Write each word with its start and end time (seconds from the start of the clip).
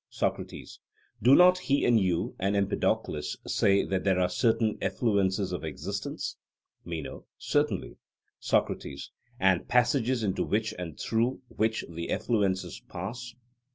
SOCRATES: 0.09 0.79
Do 1.21 1.35
not 1.35 1.59
he 1.59 1.85
and 1.85 1.99
you 1.99 2.35
and 2.39 2.55
Empedocles 2.55 3.37
say 3.45 3.85
that 3.85 4.03
there 4.03 4.19
are 4.19 4.29
certain 4.29 4.79
effluences 4.79 5.53
of 5.53 5.63
existence? 5.63 6.37
MENO: 6.83 7.27
Certainly. 7.37 7.97
SOCRATES: 8.39 9.11
And 9.39 9.67
passages 9.67 10.23
into 10.23 10.43
which 10.43 10.73
and 10.79 10.99
through 10.99 11.43
which 11.49 11.85
the 11.87 12.07
effluences 12.07 12.81
pass? 12.87 13.35